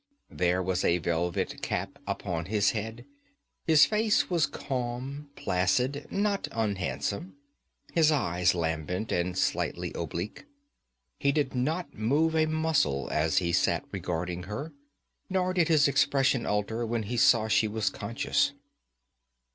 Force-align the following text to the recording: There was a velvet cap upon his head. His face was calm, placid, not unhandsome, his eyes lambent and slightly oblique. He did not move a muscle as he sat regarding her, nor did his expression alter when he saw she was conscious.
There 0.31 0.63
was 0.63 0.83
a 0.83 0.97
velvet 0.97 1.61
cap 1.61 1.99
upon 2.07 2.45
his 2.45 2.71
head. 2.71 3.05
His 3.67 3.85
face 3.85 4.31
was 4.31 4.47
calm, 4.47 5.29
placid, 5.35 6.07
not 6.09 6.47
unhandsome, 6.51 7.35
his 7.93 8.11
eyes 8.11 8.55
lambent 8.55 9.11
and 9.11 9.37
slightly 9.37 9.91
oblique. 9.93 10.45
He 11.19 11.31
did 11.31 11.53
not 11.53 11.93
move 11.93 12.35
a 12.35 12.47
muscle 12.47 13.09
as 13.11 13.37
he 13.37 13.51
sat 13.53 13.85
regarding 13.91 14.41
her, 14.49 14.73
nor 15.29 15.53
did 15.53 15.67
his 15.67 15.87
expression 15.87 16.47
alter 16.47 16.83
when 16.83 17.03
he 17.03 17.15
saw 17.15 17.47
she 17.47 17.67
was 17.67 17.91
conscious. 17.91 18.53